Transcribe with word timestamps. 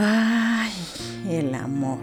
Ay, 0.00 0.70
el 1.28 1.56
amor. 1.56 1.98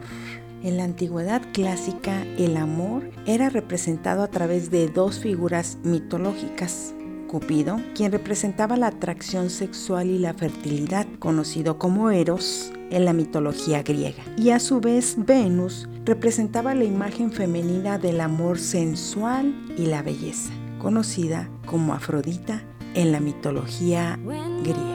En 0.64 0.76
la 0.76 0.84
antigüedad 0.84 1.42
clásica, 1.54 2.24
el 2.38 2.58
amor 2.58 3.10
era 3.26 3.50
representado 3.50 4.22
a 4.22 4.28
través 4.28 4.70
de 4.70 4.90
dos 4.90 5.20
figuras 5.20 5.78
mitológicas. 5.86 6.94
Cupido, 7.30 7.80
quien 7.96 8.12
representaba 8.12 8.76
la 8.76 8.88
atracción 8.88 9.50
sexual 9.50 10.08
y 10.08 10.20
la 10.20 10.34
fertilidad, 10.34 11.08
conocido 11.20 11.80
como 11.80 12.12
Eros 12.12 12.74
en 12.92 13.06
la 13.06 13.14
mitología 13.14 13.82
griega. 13.82 14.24
Y 14.38 14.50
a 14.50 14.60
su 14.60 14.82
vez, 14.82 15.16
Venus 15.18 15.88
representaba 16.04 16.76
la 16.76 16.84
imagen 16.84 17.32
femenina 17.32 17.98
del 17.98 18.20
amor 18.20 18.60
sensual 18.60 19.56
y 19.78 19.86
la 19.86 20.02
belleza, 20.02 20.52
conocida 20.80 21.50
como 21.66 21.94
Afrodita 21.94 22.62
en 22.94 23.14
la 23.14 23.22
mitología 23.22 24.20
griega. 24.66 24.95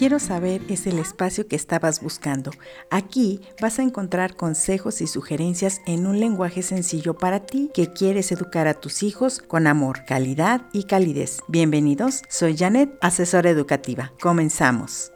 Quiero 0.00 0.18
saber 0.18 0.62
es 0.70 0.86
el 0.86 0.98
espacio 0.98 1.46
que 1.46 1.56
estabas 1.56 2.00
buscando. 2.00 2.52
Aquí 2.88 3.42
vas 3.60 3.78
a 3.78 3.82
encontrar 3.82 4.34
consejos 4.34 5.02
y 5.02 5.06
sugerencias 5.06 5.82
en 5.84 6.06
un 6.06 6.20
lenguaje 6.20 6.62
sencillo 6.62 7.18
para 7.18 7.40
ti 7.40 7.70
que 7.74 7.92
quieres 7.92 8.32
educar 8.32 8.66
a 8.66 8.72
tus 8.72 9.02
hijos 9.02 9.40
con 9.40 9.66
amor, 9.66 10.06
calidad 10.06 10.62
y 10.72 10.84
calidez. 10.84 11.40
Bienvenidos, 11.48 12.22
soy 12.30 12.56
Janet, 12.56 12.96
asesora 13.02 13.50
educativa. 13.50 14.10
Comenzamos. 14.22 15.12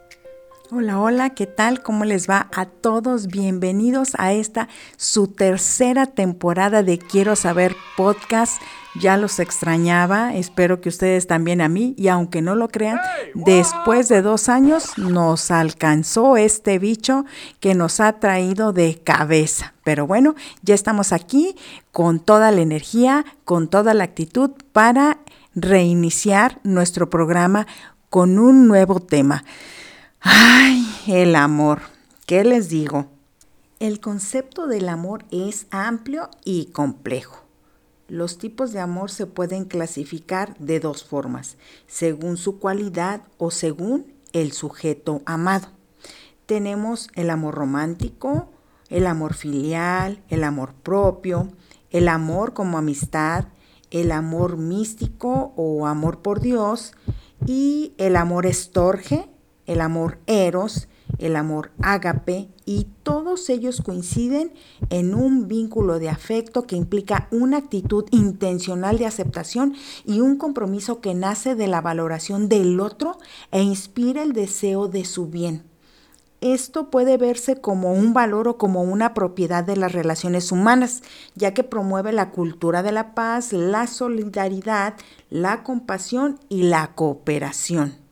Hola, 0.69 0.99
hola, 0.99 1.31
¿qué 1.31 1.47
tal? 1.47 1.81
¿Cómo 1.81 2.05
les 2.05 2.29
va 2.29 2.47
a 2.55 2.67
todos? 2.67 3.25
Bienvenidos 3.25 4.11
a 4.19 4.33
esta 4.33 4.69
su 4.97 5.29
tercera 5.29 6.05
temporada 6.05 6.83
de 6.83 6.99
Quiero 6.99 7.35
Saber 7.35 7.75
Podcast. 7.97 8.61
Ya 8.99 9.17
los 9.17 9.39
extrañaba, 9.39 10.33
espero 10.35 10.79
que 10.79 10.87
ustedes 10.87 11.27
también 11.27 11.59
a 11.59 11.67
mí 11.67 11.95
y 11.97 12.07
aunque 12.07 12.41
no 12.41 12.55
lo 12.55 12.69
crean, 12.69 12.99
después 13.33 14.07
de 14.07 14.21
dos 14.21 14.47
años 14.47 14.97
nos 14.97 15.51
alcanzó 15.51 16.37
este 16.37 16.79
bicho 16.79 17.25
que 17.59 17.75
nos 17.75 17.99
ha 17.99 18.19
traído 18.19 18.71
de 18.71 19.01
cabeza. 19.03 19.73
Pero 19.83 20.07
bueno, 20.07 20.35
ya 20.61 20.75
estamos 20.75 21.11
aquí 21.11 21.55
con 21.91 22.19
toda 22.19 22.51
la 22.51 22.61
energía, 22.61 23.25
con 23.43 23.67
toda 23.67 23.93
la 23.93 24.05
actitud 24.05 24.51
para 24.71 25.19
reiniciar 25.55 26.59
nuestro 26.63 27.09
programa 27.09 27.67
con 28.09 28.39
un 28.39 28.67
nuevo 28.67 29.01
tema. 29.01 29.43
Ay, 30.21 30.87
el 31.07 31.35
amor. 31.35 31.81
¿Qué 32.25 32.43
les 32.45 32.69
digo? 32.69 33.07
El 33.79 33.99
concepto 33.99 34.67
del 34.67 34.87
amor 34.87 35.25
es 35.31 35.67
amplio 35.69 36.29
y 36.45 36.67
complejo. 36.67 37.44
Los 38.07 38.37
tipos 38.37 38.71
de 38.71 38.79
amor 38.79 39.09
se 39.09 39.25
pueden 39.25 39.65
clasificar 39.65 40.57
de 40.59 40.79
dos 40.79 41.03
formas, 41.03 41.57
según 41.87 42.37
su 42.37 42.59
cualidad 42.59 43.21
o 43.37 43.51
según 43.51 44.13
el 44.33 44.51
sujeto 44.51 45.21
amado. 45.25 45.69
Tenemos 46.45 47.09
el 47.15 47.29
amor 47.29 47.55
romántico, 47.55 48.49
el 48.89 49.07
amor 49.07 49.33
filial, 49.33 50.21
el 50.29 50.43
amor 50.43 50.73
propio, 50.73 51.51
el 51.89 52.07
amor 52.07 52.53
como 52.53 52.77
amistad, 52.77 53.45
el 53.89 54.11
amor 54.11 54.57
místico 54.57 55.53
o 55.55 55.87
amor 55.87 56.19
por 56.19 56.41
Dios 56.41 56.93
y 57.47 57.93
el 57.97 58.15
amor 58.15 58.45
estorge 58.45 59.29
el 59.65 59.81
amor 59.81 60.19
eros, 60.27 60.87
el 61.17 61.35
amor 61.35 61.71
ágape, 61.81 62.49
y 62.65 62.87
todos 63.03 63.49
ellos 63.49 63.81
coinciden 63.81 64.53
en 64.89 65.13
un 65.13 65.47
vínculo 65.47 65.99
de 65.99 66.09
afecto 66.09 66.63
que 66.63 66.75
implica 66.75 67.27
una 67.31 67.57
actitud 67.57 68.05
intencional 68.11 68.97
de 68.97 69.05
aceptación 69.05 69.75
y 70.05 70.19
un 70.19 70.37
compromiso 70.37 70.99
que 70.99 71.13
nace 71.13 71.55
de 71.55 71.67
la 71.67 71.81
valoración 71.81 72.49
del 72.49 72.79
otro 72.79 73.17
e 73.51 73.61
inspira 73.61 74.23
el 74.23 74.33
deseo 74.33 74.87
de 74.87 75.05
su 75.05 75.27
bien. 75.27 75.63
Esto 76.41 76.91
puede 76.91 77.17
verse 77.17 77.59
como 77.59 77.93
un 77.93 78.13
valor 78.13 78.47
o 78.47 78.57
como 78.57 78.83
una 78.83 79.13
propiedad 79.13 79.63
de 79.63 79.77
las 79.77 79.93
relaciones 79.93 80.51
humanas, 80.51 81.01
ya 81.33 81.53
que 81.53 81.63
promueve 81.63 82.11
la 82.11 82.29
cultura 82.31 82.83
de 82.83 82.91
la 82.91 83.15
paz, 83.15 83.53
la 83.53 83.87
solidaridad, 83.87 84.95
la 85.29 85.63
compasión 85.63 86.39
y 86.49 86.63
la 86.63 86.93
cooperación. 86.93 88.04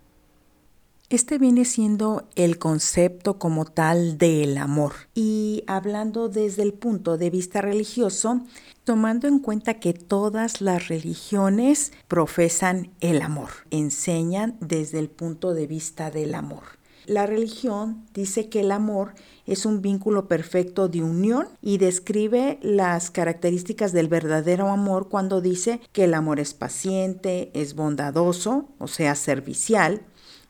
Este 1.09 1.37
viene 1.37 1.65
siendo 1.65 2.27
el 2.35 2.57
concepto 2.57 3.37
como 3.37 3.65
tal 3.65 4.17
del 4.17 4.57
amor. 4.57 4.93
Y 5.13 5.63
hablando 5.67 6.29
desde 6.29 6.63
el 6.63 6.73
punto 6.73 7.17
de 7.17 7.29
vista 7.29 7.61
religioso, 7.61 8.41
tomando 8.83 9.27
en 9.27 9.39
cuenta 9.39 9.75
que 9.75 9.93
todas 9.93 10.61
las 10.61 10.87
religiones 10.87 11.91
profesan 12.07 12.91
el 12.99 13.21
amor, 13.21 13.49
enseñan 13.69 14.57
desde 14.59 14.99
el 14.99 15.09
punto 15.09 15.53
de 15.53 15.67
vista 15.67 16.09
del 16.09 16.33
amor. 16.35 16.63
La 17.05 17.25
religión 17.25 18.05
dice 18.13 18.47
que 18.47 18.61
el 18.61 18.71
amor 18.71 19.13
es 19.45 19.65
un 19.65 19.81
vínculo 19.81 20.29
perfecto 20.29 20.87
de 20.87 21.03
unión 21.03 21.49
y 21.61 21.77
describe 21.77 22.59
las 22.61 23.11
características 23.11 23.91
del 23.91 24.07
verdadero 24.07 24.69
amor 24.69 25.09
cuando 25.09 25.41
dice 25.41 25.81
que 25.91 26.05
el 26.05 26.13
amor 26.13 26.39
es 26.39 26.53
paciente, 26.53 27.51
es 27.53 27.75
bondadoso, 27.75 28.69
o 28.79 28.87
sea, 28.87 29.15
servicial, 29.15 30.01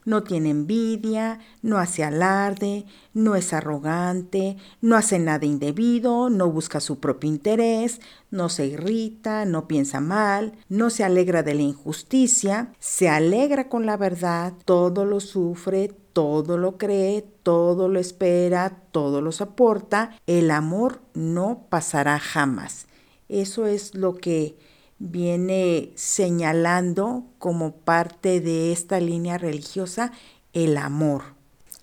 no 0.05 0.23
tiene 0.23 0.49
envidia, 0.49 1.39
no 1.61 1.77
hace 1.77 2.03
alarde, 2.03 2.85
no 3.13 3.35
es 3.35 3.53
arrogante, 3.53 4.57
no 4.81 4.95
hace 4.95 5.19
nada 5.19 5.45
indebido, 5.45 6.29
no 6.29 6.49
busca 6.51 6.79
su 6.79 6.99
propio 6.99 7.29
interés, 7.29 8.01
no 8.31 8.49
se 8.49 8.65
irrita, 8.65 9.45
no 9.45 9.67
piensa 9.67 9.99
mal, 9.99 10.53
no 10.69 10.89
se 10.89 11.03
alegra 11.03 11.43
de 11.43 11.53
la 11.53 11.61
injusticia, 11.61 12.73
se 12.79 13.09
alegra 13.09 13.69
con 13.69 13.85
la 13.85 13.97
verdad, 13.97 14.53
todo 14.65 15.05
lo 15.05 15.19
sufre, 15.19 15.91
todo 16.13 16.57
lo 16.57 16.77
cree, 16.77 17.25
todo 17.43 17.89
lo 17.89 17.99
espera, 17.99 18.81
todo 18.91 19.21
lo 19.21 19.31
soporta. 19.31 20.17
El 20.27 20.51
amor 20.51 21.01
no 21.13 21.65
pasará 21.69 22.19
jamás. 22.19 22.87
Eso 23.29 23.65
es 23.65 23.95
lo 23.95 24.15
que 24.15 24.55
viene 24.99 25.91
señalando 25.95 27.25
como 27.39 27.73
parte 27.73 28.39
de 28.41 28.71
esta 28.71 28.99
línea 28.99 29.37
religiosa 29.37 30.11
el 30.53 30.77
amor. 30.77 31.23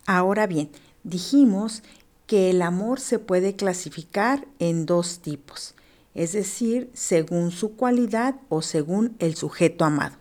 Ahora 0.06 0.46
bien, 0.46 0.70
dijimos 1.04 1.82
que 2.26 2.50
el 2.50 2.62
amor 2.62 3.00
se 3.00 3.18
puede 3.18 3.56
clasificar 3.56 4.46
en 4.58 4.86
dos 4.86 5.18
tipos, 5.18 5.74
es 6.14 6.32
decir, 6.32 6.90
según 6.94 7.50
su 7.50 7.74
cualidad 7.76 8.36
o 8.48 8.62
según 8.62 9.16
el 9.18 9.34
sujeto 9.34 9.84
amado. 9.84 10.16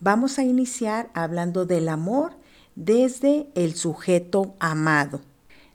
Vamos 0.00 0.38
a 0.38 0.44
iniciar 0.44 1.10
hablando 1.14 1.64
del 1.64 1.88
amor 1.88 2.32
desde 2.74 3.48
el 3.54 3.74
sujeto 3.74 4.54
amado. 4.58 5.20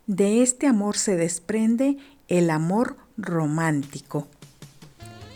De 0.07 0.41
este 0.41 0.67
amor 0.67 0.97
se 0.97 1.15
desprende 1.15 1.97
el 2.27 2.49
amor 2.49 2.97
romántico, 3.17 4.27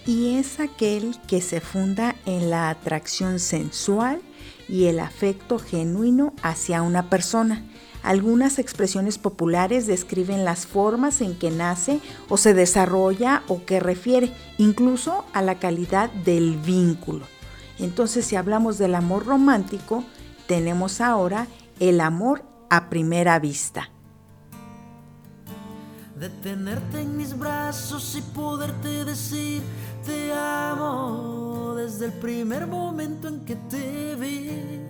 y 0.05 0.35
es 0.37 0.59
aquel 0.59 1.17
que 1.27 1.41
se 1.41 1.61
funda 1.61 2.15
en 2.25 2.49
la 2.49 2.69
atracción 2.69 3.39
sensual 3.39 4.21
y 4.67 4.85
el 4.85 4.99
afecto 4.99 5.59
genuino 5.59 6.33
hacia 6.43 6.81
una 6.81 7.09
persona. 7.09 7.63
Algunas 8.03 8.59
expresiones 8.59 9.17
populares 9.17 9.87
describen 9.87 10.45
las 10.45 10.67
formas 10.67 11.21
en 11.21 11.35
que 11.35 11.49
nace 11.49 12.01
o 12.29 12.37
se 12.37 12.53
desarrolla 12.53 13.41
o 13.47 13.65
que 13.65 13.79
refiere 13.79 14.31
incluso 14.59 15.25
a 15.33 15.41
la 15.41 15.57
calidad 15.57 16.11
del 16.11 16.57
vínculo. 16.57 17.25
Entonces, 17.79 18.25
si 18.25 18.35
hablamos 18.35 18.77
del 18.77 18.93
amor 18.93 19.25
romántico, 19.25 20.03
tenemos 20.47 21.01
ahora 21.01 21.47
el 21.79 21.99
amor 21.99 22.43
a 22.69 22.89
primera 22.89 23.39
vista. 23.39 23.89
De 26.15 26.29
tenerte 26.29 27.01
en 27.01 27.17
mis 27.17 27.37
brazos 27.37 28.15
y 28.15 28.21
poderte 28.21 29.03
decir 29.03 29.61
te 30.05 30.31
amo 30.31 31.73
desde 31.75 32.05
el 32.05 32.13
primer 32.13 32.67
momento 32.67 33.27
en 33.27 33.43
que 33.45 33.55
te 33.55 34.15
vi. 34.15 34.81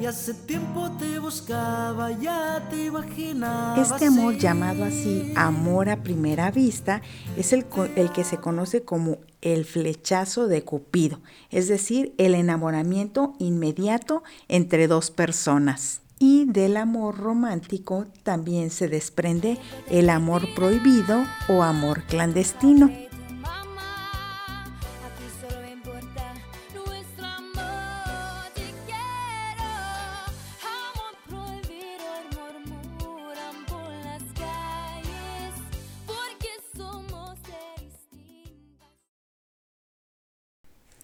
Y 0.00 0.04
hace 0.04 0.34
tiempo 0.34 0.90
te 0.98 1.18
buscaba, 1.18 2.10
ya 2.12 2.66
te 2.68 2.86
imaginaba. 2.86 3.80
Este 3.80 4.06
amor 4.06 4.36
llamado 4.36 4.84
así, 4.84 5.32
amor 5.36 5.88
a 5.88 6.02
primera 6.02 6.50
vista, 6.50 7.00
es 7.38 7.54
el, 7.54 7.64
el 7.96 8.12
que 8.12 8.24
se 8.24 8.36
conoce 8.36 8.82
como 8.82 9.18
el 9.40 9.64
flechazo 9.64 10.48
de 10.48 10.62
Cupido, 10.64 11.20
es 11.50 11.68
decir, 11.68 12.14
el 12.18 12.34
enamoramiento 12.34 13.34
inmediato 13.38 14.22
entre 14.48 14.86
dos 14.86 15.10
personas. 15.10 16.02
Y 16.18 16.46
del 16.46 16.76
amor 16.76 17.18
romántico 17.18 18.06
también 18.22 18.70
se 18.70 18.88
desprende 18.88 19.58
el 19.90 20.10
amor 20.10 20.42
prohibido 20.54 21.24
o 21.48 21.62
amor 21.62 22.02
clandestino. 22.04 22.90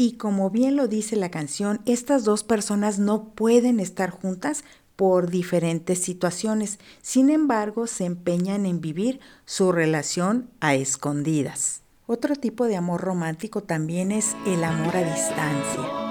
Y 0.04 0.14
como 0.14 0.50
bien 0.50 0.74
lo 0.74 0.88
dice 0.88 1.14
la 1.14 1.30
canción, 1.30 1.80
estas 1.86 2.24
dos 2.24 2.42
personas 2.42 2.98
no 2.98 3.28
pueden 3.36 3.78
estar 3.78 4.10
juntas 4.10 4.64
por 4.96 5.30
diferentes 5.30 6.00
situaciones. 6.00 6.80
Sin 7.02 7.30
embargo, 7.30 7.86
se 7.86 8.06
empeñan 8.06 8.66
en 8.66 8.80
vivir 8.80 9.20
su 9.44 9.70
relación 9.70 10.50
a 10.58 10.74
escondidas. 10.74 11.82
Otro 12.08 12.34
tipo 12.34 12.64
de 12.64 12.74
amor 12.74 13.00
romántico 13.00 13.62
también 13.62 14.10
es 14.10 14.34
el 14.44 14.64
amor 14.64 14.96
a 14.96 15.04
distancia. 15.04 16.01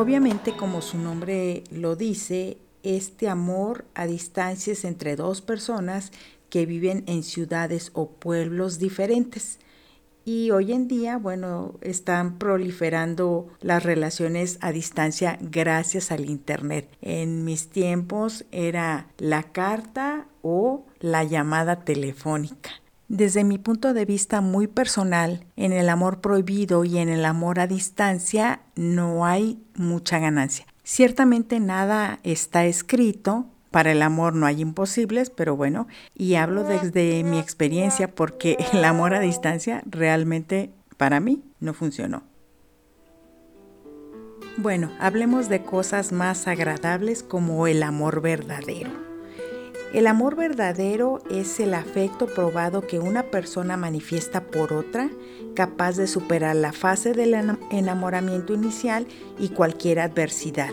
Obviamente, 0.00 0.56
como 0.56 0.80
su 0.80 0.96
nombre 0.96 1.62
lo 1.70 1.94
dice, 1.94 2.56
este 2.82 3.28
amor 3.28 3.84
a 3.94 4.06
distancias 4.06 4.86
entre 4.86 5.14
dos 5.14 5.42
personas 5.42 6.10
que 6.48 6.64
viven 6.64 7.04
en 7.06 7.22
ciudades 7.22 7.90
o 7.92 8.08
pueblos 8.08 8.78
diferentes. 8.78 9.58
Y 10.24 10.52
hoy 10.52 10.72
en 10.72 10.88
día, 10.88 11.18
bueno, 11.18 11.74
están 11.82 12.38
proliferando 12.38 13.48
las 13.60 13.82
relaciones 13.82 14.56
a 14.62 14.72
distancia 14.72 15.38
gracias 15.42 16.10
al 16.10 16.24
Internet. 16.24 16.88
En 17.02 17.44
mis 17.44 17.68
tiempos 17.68 18.46
era 18.52 19.06
la 19.18 19.52
carta 19.52 20.28
o 20.40 20.86
la 21.00 21.24
llamada 21.24 21.84
telefónica. 21.84 22.70
Desde 23.10 23.42
mi 23.42 23.58
punto 23.58 23.92
de 23.92 24.04
vista 24.04 24.40
muy 24.40 24.68
personal, 24.68 25.44
en 25.56 25.72
el 25.72 25.88
amor 25.88 26.20
prohibido 26.20 26.84
y 26.84 26.98
en 26.98 27.08
el 27.08 27.24
amor 27.24 27.58
a 27.58 27.66
distancia 27.66 28.60
no 28.76 29.26
hay 29.26 29.60
mucha 29.74 30.20
ganancia. 30.20 30.64
Ciertamente 30.84 31.58
nada 31.58 32.20
está 32.22 32.66
escrito, 32.66 33.46
para 33.72 33.90
el 33.90 34.02
amor 34.02 34.36
no 34.36 34.46
hay 34.46 34.60
imposibles, 34.60 35.28
pero 35.28 35.56
bueno, 35.56 35.88
y 36.14 36.36
hablo 36.36 36.62
desde 36.62 37.24
mi 37.24 37.40
experiencia 37.40 38.14
porque 38.14 38.56
el 38.72 38.84
amor 38.84 39.12
a 39.12 39.18
distancia 39.18 39.82
realmente 39.86 40.70
para 40.96 41.18
mí 41.18 41.42
no 41.58 41.74
funcionó. 41.74 42.22
Bueno, 44.56 44.92
hablemos 45.00 45.48
de 45.48 45.64
cosas 45.64 46.12
más 46.12 46.46
agradables 46.46 47.24
como 47.24 47.66
el 47.66 47.82
amor 47.82 48.20
verdadero. 48.20 49.09
El 49.92 50.06
amor 50.06 50.36
verdadero 50.36 51.20
es 51.30 51.58
el 51.58 51.74
afecto 51.74 52.26
probado 52.26 52.86
que 52.86 53.00
una 53.00 53.24
persona 53.24 53.76
manifiesta 53.76 54.40
por 54.44 54.72
otra, 54.72 55.10
capaz 55.56 55.96
de 55.96 56.06
superar 56.06 56.54
la 56.54 56.72
fase 56.72 57.12
del 57.12 57.34
enamoramiento 57.72 58.54
inicial 58.54 59.08
y 59.36 59.48
cualquier 59.48 59.98
adversidad. 59.98 60.70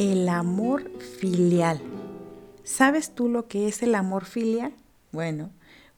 El 0.00 0.30
amor 0.30 0.90
filial. 0.98 1.78
¿Sabes 2.64 3.14
tú 3.14 3.28
lo 3.28 3.48
que 3.48 3.68
es 3.68 3.82
el 3.82 3.94
amor 3.94 4.24
filial? 4.24 4.72
Bueno, 5.12 5.50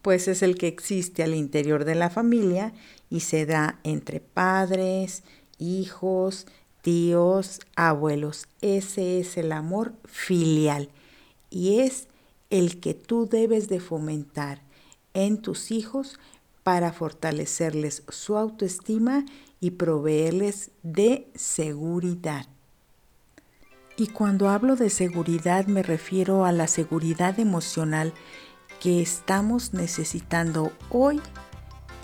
pues 0.02 0.26
es 0.26 0.42
el 0.42 0.58
que 0.58 0.66
existe 0.66 1.22
al 1.22 1.36
interior 1.36 1.84
de 1.84 1.94
la 1.94 2.10
familia 2.10 2.72
y 3.10 3.20
se 3.20 3.46
da 3.46 3.78
entre 3.84 4.18
padres, 4.18 5.22
hijos, 5.60 6.48
tíos, 6.80 7.60
abuelos. 7.76 8.48
Ese 8.60 9.20
es 9.20 9.36
el 9.36 9.52
amor 9.52 9.92
filial 10.04 10.88
y 11.48 11.78
es 11.78 12.08
el 12.50 12.80
que 12.80 12.94
tú 12.94 13.28
debes 13.28 13.68
de 13.68 13.78
fomentar 13.78 14.62
en 15.14 15.40
tus 15.40 15.70
hijos 15.70 16.18
para 16.64 16.92
fortalecerles 16.92 18.02
su 18.08 18.36
autoestima 18.36 19.24
y 19.60 19.70
proveerles 19.70 20.72
de 20.82 21.28
seguridad. 21.36 22.48
Y 23.96 24.08
cuando 24.08 24.48
hablo 24.48 24.76
de 24.76 24.90
seguridad 24.90 25.66
me 25.66 25.82
refiero 25.82 26.44
a 26.44 26.52
la 26.52 26.66
seguridad 26.66 27.38
emocional 27.38 28.12
que 28.80 29.02
estamos 29.02 29.74
necesitando 29.74 30.72
hoy 30.90 31.20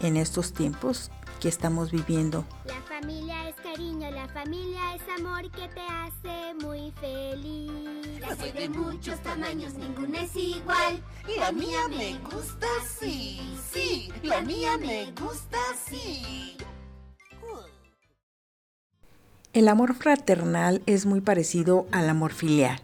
en 0.03 0.17
estos 0.17 0.53
tiempos 0.53 1.11
que 1.41 1.49
estamos 1.49 1.91
viviendo. 1.91 2.45
La 2.65 2.81
familia 2.83 3.49
es 3.49 3.57
cariño, 3.57 4.11
la 4.11 4.29
familia 4.29 4.95
es 4.95 5.03
amor 5.19 5.51
que 5.51 5.69
te 5.69 5.81
hace 5.81 6.55
muy 6.63 6.93
feliz. 7.01 8.21
La 8.21 8.37
soy 8.37 8.53
de 8.53 8.69
muchos 8.69 9.19
tamaños, 9.21 9.75
ninguna 9.75 10.23
es 10.23 10.37
igual. 10.37 11.03
Y 11.35 11.39
la 11.39 11.53
mía 11.53 11.89
me 11.89 12.19
gusta 12.19 12.67
así, 12.83 13.41
sí, 13.73 14.13
la 14.23 14.41
mía 14.43 14.77
me 14.79 15.13
gusta 15.13 15.59
así. 15.73 16.57
El 19.59 19.67
amor 19.67 19.97
fraternal 19.97 20.83
es 20.87 21.05
muy 21.05 21.21
parecido 21.21 21.89
al 21.91 22.09
amor 22.09 22.33
filial. 22.33 22.81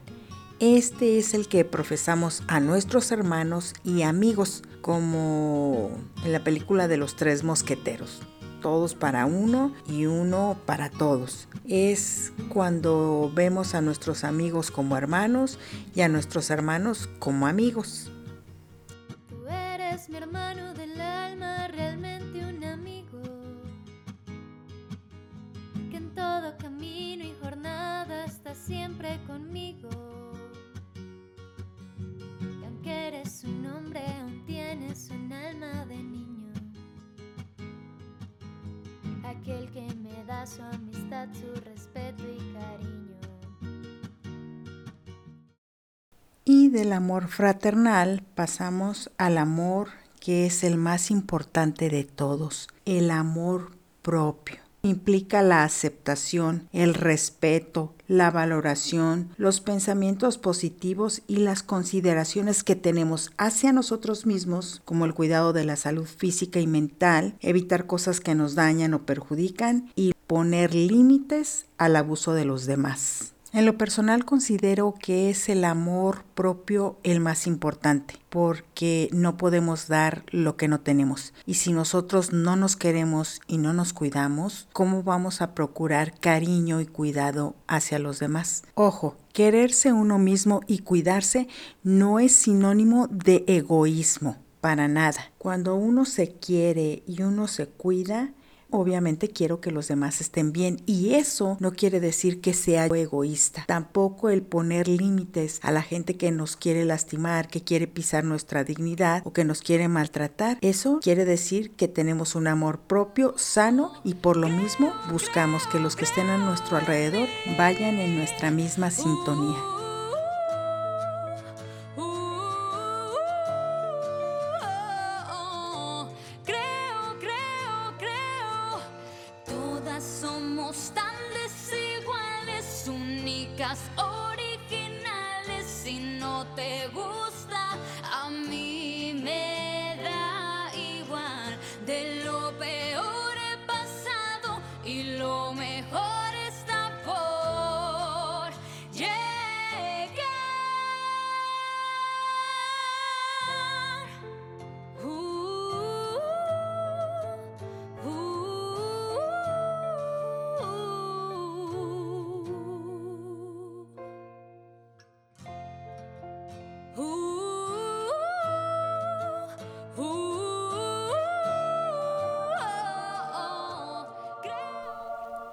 Este 0.58 1.20
es 1.20 1.32
el 1.32 1.46
que 1.46 1.64
profesamos 1.64 2.42
a 2.48 2.58
nuestros 2.58 3.12
hermanos 3.12 3.74
y 3.84 4.02
amigos, 4.02 4.64
como 4.80 5.92
en 6.24 6.32
la 6.32 6.42
película 6.42 6.88
de 6.88 6.96
los 6.96 7.14
tres 7.14 7.44
mosqueteros. 7.44 8.22
Todos 8.60 8.96
para 8.96 9.24
uno 9.24 9.72
y 9.88 10.06
uno 10.06 10.56
para 10.66 10.90
todos. 10.90 11.46
Es 11.68 12.32
cuando 12.48 13.30
vemos 13.32 13.76
a 13.76 13.80
nuestros 13.80 14.24
amigos 14.24 14.72
como 14.72 14.96
hermanos 14.96 15.60
y 15.94 16.00
a 16.00 16.08
nuestros 16.08 16.50
hermanos 16.50 17.08
como 17.20 17.46
amigos. 17.46 18.10
Siempre 28.64 29.20
conmigo. 29.26 29.90
Y 32.40 32.64
aunque 32.64 33.08
eres 33.08 33.44
un 33.44 33.66
hombre, 33.66 34.00
aún 34.20 34.42
tienes 34.46 35.10
un 35.10 35.32
alma 35.32 35.84
de 35.86 35.96
niño. 35.96 36.52
Aquel 39.24 39.70
que 39.70 39.94
me 39.96 40.24
da 40.24 40.46
su 40.46 40.62
amistad, 40.62 41.28
su 41.34 41.60
respeto 41.60 42.22
y 42.22 42.52
cariño. 42.54 43.16
Y 46.46 46.68
del 46.70 46.92
amor 46.92 47.28
fraternal 47.28 48.22
pasamos 48.34 49.10
al 49.18 49.38
amor 49.38 49.88
que 50.20 50.46
es 50.46 50.64
el 50.64 50.78
más 50.78 51.10
importante 51.10 51.90
de 51.90 52.04
todos, 52.04 52.68
el 52.86 53.10
amor 53.10 53.72
propio. 54.00 54.63
Implica 54.84 55.40
la 55.40 55.64
aceptación, 55.64 56.68
el 56.74 56.92
respeto, 56.92 57.94
la 58.06 58.30
valoración, 58.30 59.30
los 59.38 59.60
pensamientos 59.60 60.36
positivos 60.36 61.22
y 61.26 61.38
las 61.38 61.62
consideraciones 61.62 62.62
que 62.62 62.76
tenemos 62.76 63.32
hacia 63.38 63.72
nosotros 63.72 64.26
mismos, 64.26 64.82
como 64.84 65.06
el 65.06 65.14
cuidado 65.14 65.54
de 65.54 65.64
la 65.64 65.76
salud 65.76 66.04
física 66.04 66.60
y 66.60 66.66
mental, 66.66 67.34
evitar 67.40 67.86
cosas 67.86 68.20
que 68.20 68.34
nos 68.34 68.54
dañan 68.54 68.92
o 68.92 69.06
perjudican 69.06 69.90
y 69.96 70.12
poner 70.26 70.74
límites 70.74 71.64
al 71.78 71.96
abuso 71.96 72.34
de 72.34 72.44
los 72.44 72.66
demás. 72.66 73.33
En 73.54 73.66
lo 73.66 73.78
personal 73.78 74.24
considero 74.24 74.94
que 75.00 75.30
es 75.30 75.48
el 75.48 75.64
amor 75.64 76.24
propio 76.34 76.98
el 77.04 77.20
más 77.20 77.46
importante, 77.46 78.16
porque 78.28 79.08
no 79.12 79.36
podemos 79.36 79.86
dar 79.86 80.24
lo 80.32 80.56
que 80.56 80.66
no 80.66 80.80
tenemos. 80.80 81.32
Y 81.46 81.54
si 81.54 81.72
nosotros 81.72 82.32
no 82.32 82.56
nos 82.56 82.74
queremos 82.74 83.40
y 83.46 83.58
no 83.58 83.72
nos 83.72 83.92
cuidamos, 83.92 84.66
¿cómo 84.72 85.04
vamos 85.04 85.40
a 85.40 85.54
procurar 85.54 86.18
cariño 86.18 86.80
y 86.80 86.86
cuidado 86.86 87.54
hacia 87.68 88.00
los 88.00 88.18
demás? 88.18 88.64
Ojo, 88.74 89.14
quererse 89.32 89.92
uno 89.92 90.18
mismo 90.18 90.60
y 90.66 90.80
cuidarse 90.80 91.46
no 91.84 92.18
es 92.18 92.32
sinónimo 92.32 93.06
de 93.06 93.44
egoísmo, 93.46 94.36
para 94.60 94.88
nada. 94.88 95.30
Cuando 95.38 95.76
uno 95.76 96.06
se 96.06 96.32
quiere 96.32 97.04
y 97.06 97.22
uno 97.22 97.46
se 97.46 97.68
cuida, 97.68 98.32
obviamente 98.78 99.28
quiero 99.28 99.60
que 99.60 99.70
los 99.70 99.88
demás 99.88 100.20
estén 100.20 100.52
bien 100.52 100.82
y 100.86 101.14
eso 101.14 101.56
no 101.60 101.72
quiere 101.72 102.00
decir 102.00 102.40
que 102.40 102.54
sea 102.54 102.86
egoísta. 102.86 103.64
Tampoco 103.66 104.30
el 104.30 104.42
poner 104.42 104.88
límites 104.88 105.60
a 105.62 105.70
la 105.70 105.82
gente 105.82 106.16
que 106.16 106.30
nos 106.30 106.56
quiere 106.56 106.84
lastimar, 106.84 107.48
que 107.48 107.62
quiere 107.62 107.86
pisar 107.86 108.24
nuestra 108.24 108.64
dignidad 108.64 109.22
o 109.24 109.32
que 109.32 109.44
nos 109.44 109.62
quiere 109.62 109.88
maltratar. 109.88 110.58
Eso 110.60 111.00
quiere 111.02 111.24
decir 111.24 111.72
que 111.72 111.88
tenemos 111.88 112.34
un 112.34 112.46
amor 112.46 112.80
propio, 112.80 113.34
sano 113.36 113.92
y 114.04 114.14
por 114.14 114.36
lo 114.36 114.48
mismo 114.48 114.92
buscamos 115.10 115.66
que 115.66 115.80
los 115.80 115.96
que 115.96 116.04
estén 116.04 116.28
a 116.28 116.38
nuestro 116.38 116.76
alrededor 116.76 117.28
vayan 117.58 117.98
en 117.98 118.16
nuestra 118.16 118.50
misma 118.50 118.90
sintonía. 118.90 119.73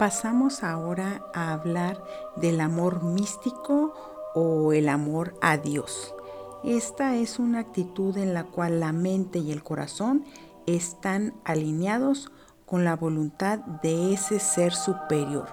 Pasamos 0.02 0.64
ahora 0.64 1.28
a 1.32 1.54
hablar 1.54 2.04
del 2.36 2.60
amor 2.60 3.04
místico 3.04 3.94
o 4.34 4.74
el 4.74 4.90
amor 4.90 5.36
a 5.44 5.58
Dios. 5.58 6.16
Esta 6.64 7.18
es 7.18 7.38
una 7.38 7.60
actitud 7.60 8.18
en 8.18 8.34
la 8.34 8.46
cual 8.46 8.80
la 8.80 8.94
mente 8.94 9.38
y 9.38 9.52
el 9.52 9.62
corazón 9.62 10.26
están 10.66 11.36
alineados 11.44 12.32
con 12.66 12.84
la 12.84 12.96
voluntad 12.96 13.60
de 13.84 14.12
ese 14.14 14.40
ser 14.40 14.74
superior, 14.74 15.48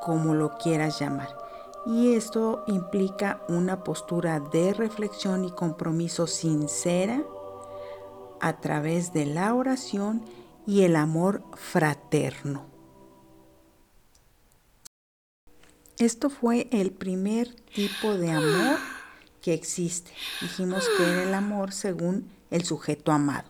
como 0.00 0.34
lo 0.34 0.56
quieras 0.56 0.98
llamar. 0.98 1.28
Y 1.84 2.14
esto 2.14 2.64
implica 2.68 3.42
una 3.50 3.84
postura 3.84 4.40
de 4.40 4.72
reflexión 4.72 5.44
y 5.44 5.50
compromiso 5.50 6.26
sincera 6.26 7.22
a 8.40 8.58
través 8.58 9.12
de 9.12 9.26
la 9.26 9.52
oración 9.52 10.22
y 10.66 10.84
el 10.84 10.96
amor 10.96 11.42
fraterno. 11.56 12.72
Esto 16.02 16.30
fue 16.30 16.66
el 16.72 16.90
primer 16.90 17.54
tipo 17.76 18.14
de 18.14 18.32
amor 18.32 18.76
que 19.40 19.54
existe. 19.54 20.10
Dijimos 20.40 20.84
que 20.96 21.04
era 21.04 21.22
el 21.22 21.32
amor 21.32 21.72
según 21.72 22.28
el 22.50 22.64
sujeto 22.64 23.12
amado. 23.12 23.48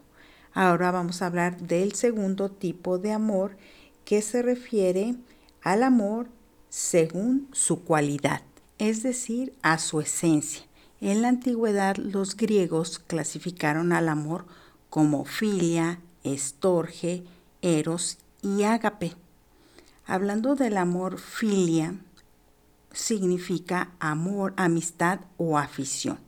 Ahora 0.52 0.90
vamos 0.90 1.22
a 1.22 1.28
hablar 1.28 1.62
del 1.62 1.94
segundo 1.94 2.50
tipo 2.50 2.98
de 2.98 3.12
amor 3.12 3.56
que 4.04 4.20
se 4.20 4.42
refiere 4.42 5.14
al 5.62 5.82
amor 5.82 6.28
según 6.68 7.48
su 7.52 7.84
cualidad, 7.84 8.42
es 8.76 9.02
decir, 9.02 9.54
a 9.62 9.78
su 9.78 10.02
esencia. 10.02 10.64
En 11.00 11.22
la 11.22 11.28
antigüedad 11.28 11.96
los 11.96 12.36
griegos 12.36 12.98
clasificaron 12.98 13.94
al 13.94 14.10
amor 14.10 14.44
como 14.90 15.24
filia, 15.24 16.00
estorge, 16.22 17.24
eros 17.62 18.18
y 18.42 18.64
ágape. 18.64 19.14
Hablando 20.04 20.54
del 20.54 20.76
amor 20.76 21.18
filia, 21.18 21.94
significa 22.92 23.92
amor, 23.98 24.54
amistad 24.56 25.20
o 25.36 25.58
afición 25.58 26.18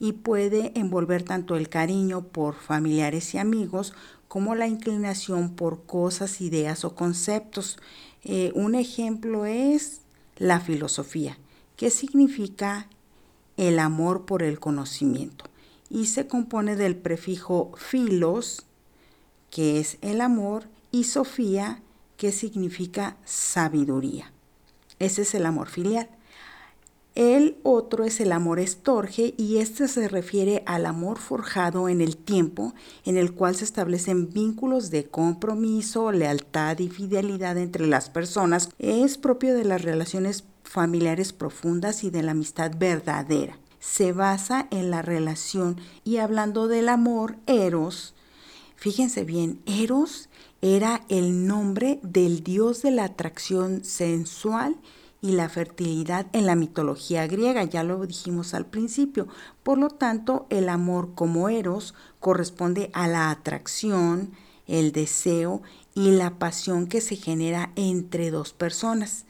y 0.00 0.12
puede 0.12 0.72
envolver 0.74 1.22
tanto 1.22 1.56
el 1.56 1.68
cariño 1.68 2.22
por 2.22 2.54
familiares 2.54 3.34
y 3.34 3.38
amigos 3.38 3.92
como 4.28 4.54
la 4.54 4.66
inclinación 4.66 5.54
por 5.54 5.84
cosas, 5.84 6.40
ideas 6.40 6.84
o 6.84 6.94
conceptos. 6.94 7.78
Eh, 8.24 8.50
un 8.54 8.74
ejemplo 8.74 9.44
es 9.44 10.00
la 10.38 10.60
filosofía, 10.60 11.36
que 11.76 11.90
significa 11.90 12.88
el 13.56 13.78
amor 13.78 14.24
por 14.24 14.42
el 14.42 14.58
conocimiento 14.58 15.44
y 15.90 16.06
se 16.06 16.26
compone 16.26 16.76
del 16.76 16.96
prefijo 16.96 17.72
filos, 17.76 18.64
que 19.50 19.80
es 19.80 19.98
el 20.00 20.20
amor, 20.20 20.64
y 20.92 21.04
sofía, 21.04 21.82
que 22.16 22.32
significa 22.32 23.16
sabiduría. 23.24 24.32
Ese 25.00 25.22
es 25.22 25.34
el 25.34 25.46
amor 25.46 25.68
filial. 25.68 26.08
El 27.16 27.58
otro 27.64 28.04
es 28.04 28.20
el 28.20 28.30
amor 28.30 28.60
estorge 28.60 29.34
y 29.36 29.56
este 29.56 29.88
se 29.88 30.06
refiere 30.06 30.62
al 30.64 30.86
amor 30.86 31.18
forjado 31.18 31.88
en 31.88 32.00
el 32.00 32.16
tiempo 32.16 32.72
en 33.04 33.16
el 33.16 33.34
cual 33.34 33.56
se 33.56 33.64
establecen 33.64 34.30
vínculos 34.30 34.90
de 34.90 35.08
compromiso, 35.08 36.12
lealtad 36.12 36.78
y 36.78 36.88
fidelidad 36.88 37.58
entre 37.58 37.88
las 37.88 38.10
personas. 38.10 38.70
Es 38.78 39.18
propio 39.18 39.56
de 39.56 39.64
las 39.64 39.82
relaciones 39.82 40.44
familiares 40.62 41.32
profundas 41.32 42.04
y 42.04 42.10
de 42.10 42.22
la 42.22 42.30
amistad 42.30 42.70
verdadera. 42.78 43.58
Se 43.80 44.12
basa 44.12 44.68
en 44.70 44.92
la 44.92 45.02
relación 45.02 45.80
y 46.04 46.18
hablando 46.18 46.68
del 46.68 46.88
amor, 46.88 47.36
Eros, 47.46 48.14
fíjense 48.80 49.24
bien, 49.24 49.60
Eros 49.66 50.30
era 50.62 51.02
el 51.10 51.46
nombre 51.46 52.00
del 52.02 52.42
dios 52.42 52.80
de 52.80 52.90
la 52.90 53.04
atracción 53.04 53.84
sensual 53.84 54.76
y 55.20 55.32
la 55.32 55.50
fertilidad 55.50 56.26
en 56.32 56.46
la 56.46 56.54
mitología 56.54 57.26
griega, 57.26 57.62
ya 57.64 57.84
lo 57.84 58.06
dijimos 58.06 58.54
al 58.54 58.64
principio. 58.64 59.28
Por 59.62 59.76
lo 59.76 59.90
tanto, 59.90 60.46
el 60.48 60.70
amor 60.70 61.14
como 61.14 61.50
eros 61.50 61.94
corresponde 62.20 62.90
a 62.94 63.06
la 63.06 63.30
atracción, 63.30 64.32
el 64.66 64.92
deseo 64.92 65.60
y 65.94 66.12
la 66.12 66.38
pasión 66.38 66.86
que 66.86 67.02
se 67.02 67.16
genera 67.16 67.72
entre 67.76 68.30
dos 68.30 68.54
personas. 68.54 69.26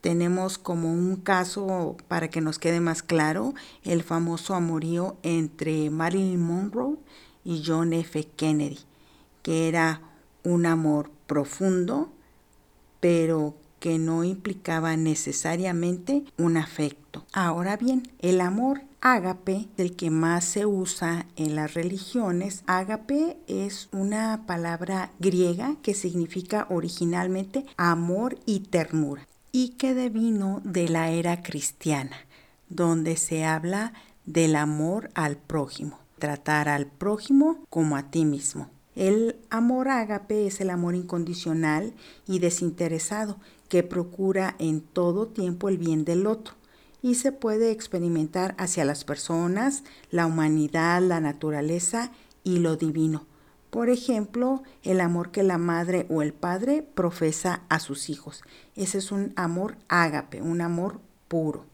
Tenemos 0.00 0.56
como 0.56 0.90
un 0.90 1.16
caso, 1.16 1.96
para 2.08 2.30
que 2.30 2.40
nos 2.40 2.58
quede 2.58 2.80
más 2.80 3.02
claro, 3.02 3.52
el 3.82 4.02
famoso 4.02 4.54
amorío 4.54 5.16
entre 5.22 5.90
Marilyn 5.90 6.40
Monroe 6.40 6.96
y 7.44 7.62
John 7.64 7.92
F. 7.92 8.28
Kennedy, 8.36 8.78
que 9.42 9.68
era 9.68 10.02
un 10.44 10.66
amor 10.66 11.10
profundo, 11.26 12.10
pero 13.00 13.54
que 13.80 13.98
no 13.98 14.24
implicaba 14.24 14.96
necesariamente 14.96 16.24
un 16.36 16.56
afecto. 16.56 17.24
Ahora 17.32 17.76
bien, 17.76 18.02
el 18.18 18.40
amor 18.40 18.82
ágape, 19.00 19.68
el 19.76 19.94
que 19.94 20.10
más 20.10 20.44
se 20.44 20.66
usa 20.66 21.26
en 21.36 21.54
las 21.54 21.74
religiones, 21.74 22.64
ágape 22.66 23.36
es 23.46 23.88
una 23.92 24.44
palabra 24.46 25.12
griega 25.18 25.76
que 25.82 25.94
significa 25.94 26.66
originalmente 26.70 27.64
amor 27.76 28.38
y 28.46 28.60
ternura 28.60 29.26
y 29.52 29.70
que 29.70 29.94
devino 29.94 30.60
de 30.64 30.88
la 30.88 31.10
era 31.10 31.42
cristiana, 31.42 32.16
donde 32.68 33.16
se 33.16 33.44
habla 33.44 33.92
del 34.26 34.56
amor 34.56 35.10
al 35.14 35.36
prójimo. 35.36 35.98
Tratar 36.18 36.68
al 36.68 36.86
prójimo 36.86 37.64
como 37.70 37.96
a 37.96 38.10
ti 38.10 38.24
mismo. 38.24 38.68
El 38.94 39.36
amor 39.48 39.88
ágape 39.88 40.46
es 40.46 40.60
el 40.60 40.70
amor 40.70 40.94
incondicional 40.96 41.94
y 42.26 42.40
desinteresado 42.40 43.38
que 43.68 43.82
procura 43.82 44.56
en 44.58 44.80
todo 44.80 45.28
tiempo 45.28 45.68
el 45.68 45.78
bien 45.78 46.04
del 46.04 46.26
otro 46.26 46.54
y 47.00 47.14
se 47.14 47.32
puede 47.32 47.70
experimentar 47.70 48.54
hacia 48.58 48.84
las 48.84 49.04
personas, 49.04 49.84
la 50.10 50.26
humanidad, 50.26 51.00
la 51.00 51.20
naturaleza 51.20 52.10
y 52.42 52.58
lo 52.58 52.76
divino. 52.76 53.26
Por 53.70 53.90
ejemplo, 53.90 54.62
el 54.82 55.00
amor 55.00 55.30
que 55.30 55.42
la 55.42 55.58
madre 55.58 56.06
o 56.08 56.22
el 56.22 56.32
padre 56.32 56.82
profesa 56.82 57.62
a 57.68 57.80
sus 57.80 58.08
hijos. 58.08 58.42
Ese 58.74 58.98
es 58.98 59.12
un 59.12 59.32
amor 59.36 59.76
ágape, 59.88 60.40
un 60.40 60.60
amor 60.60 61.00
puro. 61.28 61.66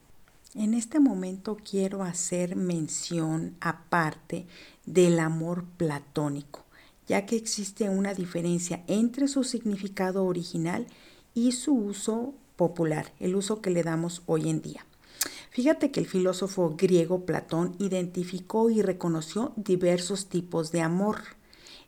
En 0.57 0.73
este 0.73 1.01
momento 1.01 1.57
quiero 1.69 2.05
hacer 2.05 2.55
mención 2.55 3.57
aparte 3.61 4.47
del 4.87 5.19
amor 5.19 5.65
platónico, 5.77 6.63
ya 7.09 7.27
que 7.27 7.35
existe 7.35 7.91
una 7.91 8.15
diferencia 8.15 8.85
entre 8.87 9.27
su 9.27 9.43
significado 9.43 10.25
original 10.25 10.87
y 11.35 11.51
su 11.51 11.75
uso 11.75 12.35
popular, 12.55 13.13
el 13.19 13.35
uso 13.35 13.61
que 13.61 13.71
le 13.71 13.83
damos 13.83 14.23
hoy 14.27 14.49
en 14.49 14.63
día. 14.63 14.87
Fíjate 15.51 15.91
que 15.91 15.99
el 15.99 16.07
filósofo 16.07 16.77
griego 16.79 17.27
Platón 17.27 17.75
identificó 17.81 18.71
y 18.71 18.81
reconoció 18.81 19.55
diversos 19.57 20.29
tipos 20.29 20.71
de 20.71 20.83
amor. 20.83 21.19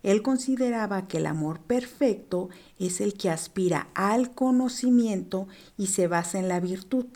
Él 0.02 0.22
consideraba 0.22 1.06
que 1.06 1.18
el 1.18 1.26
amor 1.26 1.60
perfecto 1.60 2.48
es 2.80 3.00
el 3.00 3.14
que 3.14 3.30
aspira 3.30 3.90
al 3.94 4.34
conocimiento 4.34 5.46
y 5.78 5.86
se 5.86 6.08
basa 6.08 6.40
en 6.40 6.48
la 6.48 6.58
virtud. 6.58 7.06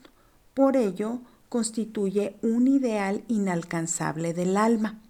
Por 0.55 0.77
ello, 0.77 1.21
constituye 1.51 2.37
un 2.43 2.69
ideal 2.69 3.23
inalcanzable 3.29 4.33
del 4.33 4.57
alma. 4.57 5.01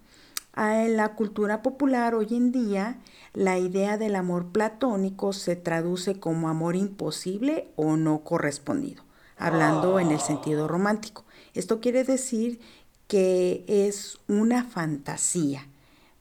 En 0.56 0.96
la 0.96 1.14
cultura 1.14 1.62
popular 1.62 2.14
hoy 2.16 2.28
en 2.30 2.50
día, 2.50 2.98
la 3.34 3.58
idea 3.58 3.98
del 3.98 4.16
amor 4.16 4.46
platónico 4.46 5.32
se 5.32 5.54
traduce 5.54 6.18
como 6.18 6.48
amor 6.48 6.74
imposible 6.74 7.68
o 7.76 7.96
no 7.96 8.24
correspondido, 8.24 9.04
hablando 9.36 10.00
en 10.00 10.10
el 10.10 10.18
sentido 10.18 10.66
romántico. 10.66 11.24
Esto 11.54 11.80
quiere 11.80 12.04
decir 12.04 12.58
que 13.06 13.64
es 13.68 14.18
una 14.26 14.64
fantasía. 14.64 15.68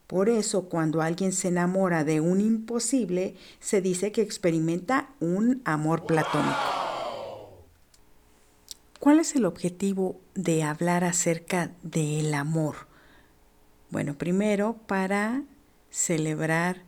Por 0.06 0.28
eso 0.28 0.68
cuando 0.68 1.02
alguien 1.02 1.32
se 1.32 1.48
enamora 1.48 2.04
de 2.04 2.20
un 2.20 2.40
imposible, 2.40 3.36
se 3.58 3.80
dice 3.80 4.12
que 4.12 4.22
experimenta 4.22 5.08
un 5.18 5.62
amor 5.64 6.04
platónico. 6.04 6.89
¿Cuál 9.00 9.18
es 9.18 9.34
el 9.34 9.46
objetivo 9.46 10.20
de 10.34 10.62
hablar 10.62 11.04
acerca 11.04 11.72
del 11.82 12.34
amor? 12.34 12.86
Bueno, 13.88 14.12
primero 14.12 14.76
para 14.86 15.42
celebrar 15.88 16.82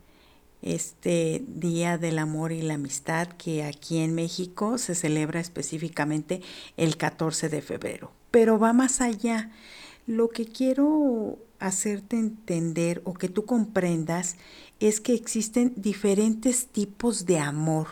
este 0.61 1.43
Día 1.49 1.97
del 1.97 2.19
Amor 2.19 2.53
y 2.53 2.61
la 2.61 2.75
Amistad 2.75 3.29
que 3.29 3.65
aquí 3.65 3.97
en 4.01 4.15
México 4.15 4.77
se 4.77 4.95
celebra 4.95 5.41
específicamente 5.41 6.43
el 6.77 6.99
14 6.99 7.49
de 7.49 7.63
febrero. 7.63 8.13
Pero 8.31 8.59
va 8.59 8.75
más 8.75 9.01
allá. 9.01 9.51
Lo 10.07 10.29
que 10.29 10.45
quiero 10.45 11.39
hacerte 11.61 12.19
entender 12.19 13.01
o 13.07 13.15
que 13.15 13.31
tú 13.31 13.47
comprendas 13.47 14.37
es 14.81 15.01
que 15.01 15.15
existen 15.15 15.73
diferentes 15.77 16.67
tipos 16.67 17.25
de 17.25 17.39
amor. 17.39 17.87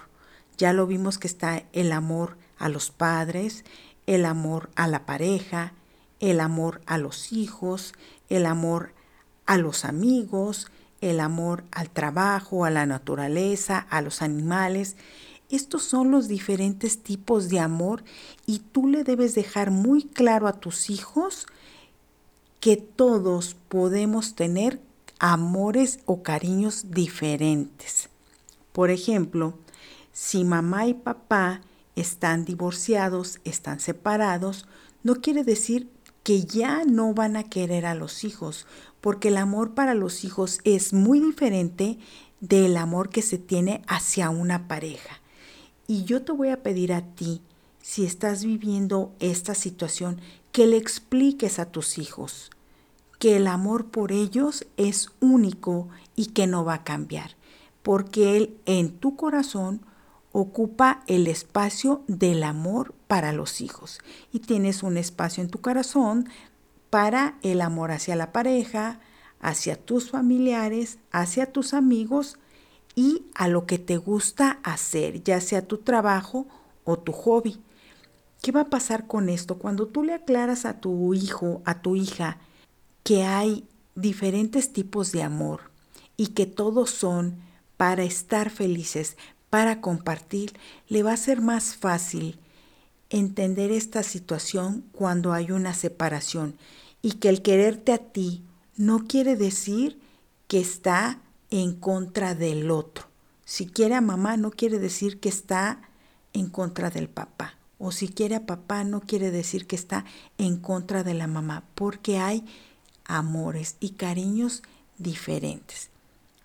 Ya 0.58 0.74
lo 0.74 0.86
vimos 0.86 1.16
que 1.16 1.26
está 1.26 1.64
el 1.72 1.90
amor 1.90 2.36
a 2.58 2.68
los 2.68 2.90
padres, 2.90 3.64
el 4.10 4.26
amor 4.26 4.70
a 4.74 4.88
la 4.88 5.06
pareja, 5.06 5.72
el 6.18 6.40
amor 6.40 6.80
a 6.86 6.98
los 6.98 7.32
hijos, 7.32 7.94
el 8.28 8.44
amor 8.44 8.92
a 9.46 9.56
los 9.56 9.84
amigos, 9.84 10.66
el 11.00 11.20
amor 11.20 11.62
al 11.70 11.90
trabajo, 11.90 12.64
a 12.64 12.70
la 12.70 12.86
naturaleza, 12.86 13.86
a 13.88 14.02
los 14.02 14.20
animales. 14.20 14.96
Estos 15.48 15.84
son 15.84 16.10
los 16.10 16.26
diferentes 16.26 17.04
tipos 17.04 17.48
de 17.50 17.60
amor 17.60 18.02
y 18.46 18.58
tú 18.58 18.88
le 18.88 19.04
debes 19.04 19.36
dejar 19.36 19.70
muy 19.70 20.02
claro 20.02 20.48
a 20.48 20.54
tus 20.54 20.90
hijos 20.90 21.46
que 22.58 22.76
todos 22.76 23.54
podemos 23.68 24.34
tener 24.34 24.80
amores 25.20 26.00
o 26.04 26.24
cariños 26.24 26.90
diferentes. 26.90 28.08
Por 28.72 28.90
ejemplo, 28.90 29.54
si 30.12 30.42
mamá 30.42 30.88
y 30.88 30.94
papá 30.94 31.60
están 31.96 32.44
divorciados, 32.44 33.40
están 33.44 33.80
separados, 33.80 34.66
no 35.02 35.16
quiere 35.16 35.44
decir 35.44 35.88
que 36.22 36.44
ya 36.44 36.84
no 36.84 37.14
van 37.14 37.36
a 37.36 37.44
querer 37.44 37.86
a 37.86 37.94
los 37.94 38.24
hijos 38.24 38.66
porque 39.00 39.28
el 39.28 39.36
amor 39.36 39.74
para 39.74 39.94
los 39.94 40.24
hijos 40.24 40.60
es 40.64 40.92
muy 40.92 41.20
diferente 41.20 41.98
del 42.40 42.76
amor 42.76 43.08
que 43.08 43.22
se 43.22 43.38
tiene 43.38 43.82
hacia 43.86 44.30
una 44.30 44.68
pareja. 44.68 45.20
Y 45.86 46.04
yo 46.04 46.22
te 46.22 46.32
voy 46.32 46.50
a 46.50 46.62
pedir 46.62 46.92
a 46.92 47.02
ti, 47.02 47.42
si 47.82 48.04
estás 48.04 48.44
viviendo 48.44 49.12
esta 49.20 49.54
situación, 49.54 50.20
que 50.52 50.66
le 50.66 50.76
expliques 50.76 51.58
a 51.58 51.66
tus 51.66 51.98
hijos 51.98 52.50
que 53.20 53.36
el 53.36 53.46
amor 53.48 53.90
por 53.90 54.12
ellos 54.12 54.66
es 54.78 55.10
único 55.20 55.88
y 56.16 56.26
que 56.26 56.46
no 56.46 56.64
va 56.64 56.74
a 56.74 56.84
cambiar, 56.84 57.36
porque 57.82 58.36
Él 58.36 58.56
en 58.64 58.92
tu 58.98 59.14
corazón 59.14 59.82
ocupa 60.32 61.02
el 61.06 61.26
espacio 61.26 62.02
del 62.06 62.42
amor 62.42 62.94
para 63.06 63.32
los 63.32 63.60
hijos 63.60 63.98
y 64.32 64.40
tienes 64.40 64.82
un 64.82 64.96
espacio 64.96 65.42
en 65.42 65.50
tu 65.50 65.60
corazón 65.60 66.28
para 66.90 67.38
el 67.42 67.60
amor 67.60 67.90
hacia 67.90 68.16
la 68.16 68.32
pareja, 68.32 69.00
hacia 69.40 69.76
tus 69.76 70.10
familiares, 70.10 70.98
hacia 71.10 71.46
tus 71.52 71.74
amigos 71.74 72.38
y 72.94 73.24
a 73.34 73.48
lo 73.48 73.66
que 73.66 73.78
te 73.78 73.96
gusta 73.96 74.60
hacer, 74.62 75.22
ya 75.22 75.40
sea 75.40 75.66
tu 75.66 75.78
trabajo 75.78 76.46
o 76.84 76.98
tu 76.98 77.12
hobby. 77.12 77.60
¿Qué 78.42 78.52
va 78.52 78.62
a 78.62 78.70
pasar 78.70 79.06
con 79.06 79.28
esto? 79.28 79.58
Cuando 79.58 79.86
tú 79.86 80.02
le 80.02 80.14
aclaras 80.14 80.64
a 80.64 80.80
tu 80.80 81.14
hijo, 81.14 81.62
a 81.64 81.82
tu 81.82 81.96
hija, 81.96 82.38
que 83.04 83.24
hay 83.24 83.66
diferentes 83.94 84.72
tipos 84.72 85.12
de 85.12 85.22
amor 85.22 85.70
y 86.16 86.28
que 86.28 86.46
todos 86.46 86.90
son 86.90 87.36
para 87.76 88.02
estar 88.02 88.50
felices, 88.50 89.16
para 89.50 89.80
compartir, 89.80 90.54
le 90.88 91.02
va 91.02 91.12
a 91.12 91.16
ser 91.16 91.40
más 91.40 91.74
fácil 91.74 92.38
entender 93.10 93.72
esta 93.72 94.02
situación 94.04 94.84
cuando 94.92 95.32
hay 95.32 95.50
una 95.50 95.74
separación 95.74 96.56
y 97.02 97.12
que 97.14 97.28
el 97.28 97.42
quererte 97.42 97.92
a 97.92 97.98
ti 97.98 98.44
no 98.76 99.06
quiere 99.06 99.36
decir 99.36 100.00
que 100.46 100.60
está 100.60 101.20
en 101.50 101.74
contra 101.74 102.34
del 102.34 102.70
otro. 102.70 103.06
Si 103.44 103.66
quiere 103.66 103.96
a 103.96 104.00
mamá 104.00 104.36
no 104.36 104.52
quiere 104.52 104.78
decir 104.78 105.18
que 105.18 105.28
está 105.28 105.82
en 106.32 106.48
contra 106.48 106.90
del 106.90 107.08
papá. 107.08 107.56
O 107.78 107.92
si 107.92 108.08
quiere 108.08 108.36
a 108.36 108.46
papá 108.46 108.84
no 108.84 109.00
quiere 109.00 109.30
decir 109.30 109.66
que 109.66 109.74
está 109.74 110.04
en 110.38 110.58
contra 110.58 111.02
de 111.02 111.14
la 111.14 111.26
mamá, 111.26 111.64
porque 111.74 112.18
hay 112.18 112.44
amores 113.06 113.76
y 113.80 113.90
cariños 113.90 114.62
diferentes. 114.98 115.90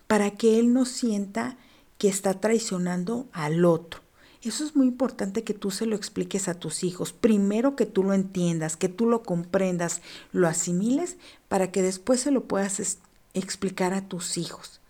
Para 0.06 0.30
que 0.30 0.58
él 0.58 0.72
no 0.72 0.84
sienta 0.86 1.56
que 1.98 2.08
está 2.08 2.40
traicionando 2.40 3.26
al 3.32 3.64
otro. 3.64 4.00
Eso 4.42 4.64
es 4.64 4.76
muy 4.76 4.86
importante 4.86 5.42
que 5.42 5.54
tú 5.54 5.70
se 5.70 5.86
lo 5.86 5.96
expliques 5.96 6.46
a 6.46 6.54
tus 6.54 6.84
hijos. 6.84 7.12
Primero 7.12 7.74
que 7.74 7.86
tú 7.86 8.04
lo 8.04 8.12
entiendas, 8.12 8.76
que 8.76 8.88
tú 8.88 9.06
lo 9.06 9.22
comprendas, 9.22 10.02
lo 10.30 10.46
asimiles, 10.46 11.16
para 11.48 11.72
que 11.72 11.82
después 11.82 12.20
se 12.20 12.30
lo 12.30 12.44
puedas 12.44 12.98
explicar 13.34 13.92
a 13.92 14.06
tus 14.06 14.38
hijos. 14.38 14.80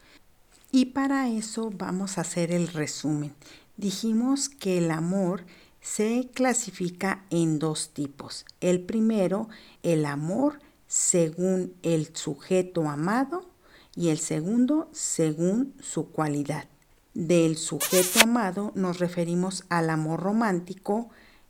Y 0.72 0.86
para 0.86 1.30
eso 1.30 1.70
vamos 1.74 2.18
a 2.18 2.20
hacer 2.20 2.52
el 2.52 2.68
resumen. 2.68 3.34
Dijimos 3.78 4.50
que 4.50 4.78
el 4.78 4.90
amor 4.90 5.44
se 5.80 6.28
clasifica 6.34 7.24
en 7.30 7.58
dos 7.58 7.90
tipos. 7.94 8.44
El 8.60 8.80
primero, 8.80 9.48
el 9.82 10.04
amor 10.04 10.58
según 10.86 11.72
el 11.82 12.14
sujeto 12.14 12.88
amado 12.88 13.48
y 13.94 14.08
el 14.08 14.18
segundo, 14.18 14.90
según 14.92 15.72
su 15.80 16.10
cualidad 16.10 16.68
del 17.16 17.56
sujeto 17.56 18.20
amado 18.22 18.72
nos 18.74 18.98
referimos 18.98 19.64
al 19.70 19.88
amor 19.88 20.20
romántico, 20.20 21.08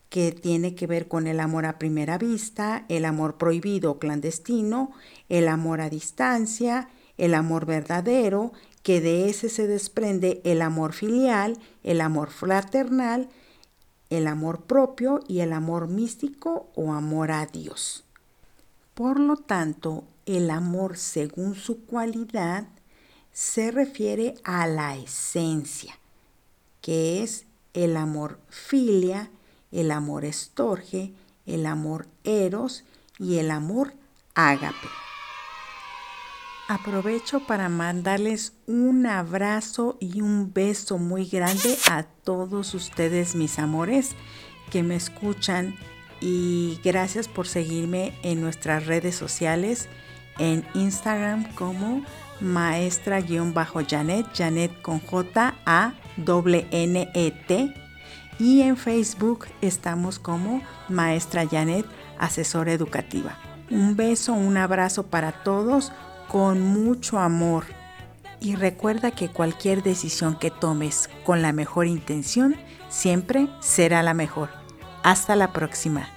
que 0.08 0.30
tiene 0.30 0.76
que 0.76 0.86
ver 0.86 1.08
con 1.08 1.26
el 1.26 1.40
amor 1.40 1.66
a 1.66 1.76
primera 1.76 2.18
vista, 2.18 2.84
el 2.88 3.04
amor 3.04 3.36
prohibido 3.36 3.90
o 3.90 3.98
clandestino, 3.98 4.92
el 5.28 5.48
amor 5.48 5.80
a 5.80 5.90
distancia, 5.90 6.88
el 7.18 7.34
amor 7.34 7.66
verdadero, 7.66 8.52
que 8.84 9.00
de 9.00 9.28
ese 9.28 9.48
se 9.48 9.66
desprende 9.66 10.40
el 10.44 10.62
amor 10.62 10.92
filial, 10.92 11.58
el 11.82 12.00
amor 12.00 12.30
fraternal, 12.30 13.28
el 14.08 14.28
amor 14.28 14.62
propio 14.62 15.18
y 15.26 15.40
el 15.40 15.52
amor 15.52 15.88
místico 15.88 16.70
o 16.76 16.92
amor 16.92 17.32
a 17.32 17.44
Dios. 17.46 18.04
Por 18.94 19.18
lo 19.18 19.36
tanto, 19.36 20.04
el 20.26 20.48
amor 20.50 20.96
según 20.96 21.56
su 21.56 21.84
cualidad 21.84 22.68
se 23.36 23.70
refiere 23.70 24.34
a 24.44 24.66
la 24.66 24.96
esencia, 24.96 25.98
que 26.80 27.22
es 27.22 27.44
el 27.74 27.98
amor 27.98 28.40
filia, 28.48 29.28
el 29.70 29.90
amor 29.90 30.24
estorge, 30.24 31.12
el 31.44 31.66
amor 31.66 32.08
eros 32.24 32.84
y 33.18 33.36
el 33.36 33.50
amor 33.50 33.92
ágape. 34.34 34.88
Aprovecho 36.66 37.40
para 37.40 37.68
mandarles 37.68 38.54
un 38.66 39.04
abrazo 39.04 39.98
y 40.00 40.22
un 40.22 40.54
beso 40.54 40.96
muy 40.96 41.26
grande 41.26 41.76
a 41.90 42.04
todos 42.04 42.72
ustedes, 42.72 43.34
mis 43.34 43.58
amores, 43.58 44.12
que 44.70 44.82
me 44.82 44.96
escuchan 44.96 45.76
y 46.22 46.80
gracias 46.82 47.28
por 47.28 47.46
seguirme 47.46 48.18
en 48.22 48.40
nuestras 48.40 48.86
redes 48.86 49.14
sociales, 49.14 49.90
en 50.38 50.66
Instagram 50.72 51.54
como 51.54 52.02
maestra-janet, 52.40 54.26
Janet 54.34 54.82
con 54.82 55.00
J 55.00 55.54
A 55.64 55.94
N 56.70 57.10
E 57.14 57.30
T 57.46 57.74
y 58.38 58.62
en 58.62 58.76
Facebook 58.76 59.46
estamos 59.62 60.18
como 60.18 60.62
maestra 60.88 61.46
Janet, 61.48 61.86
asesora 62.18 62.72
educativa. 62.72 63.38
Un 63.70 63.96
beso, 63.96 64.32
un 64.34 64.56
abrazo 64.56 65.06
para 65.06 65.32
todos 65.42 65.92
con 66.28 66.60
mucho 66.60 67.18
amor. 67.18 67.64
Y 68.38 68.54
recuerda 68.54 69.10
que 69.10 69.28
cualquier 69.28 69.82
decisión 69.82 70.38
que 70.38 70.50
tomes 70.50 71.08
con 71.24 71.40
la 71.40 71.52
mejor 71.52 71.86
intención 71.86 72.54
siempre 72.90 73.48
será 73.60 74.02
la 74.02 74.12
mejor. 74.12 74.50
Hasta 75.02 75.36
la 75.36 75.52
próxima. 75.52 76.08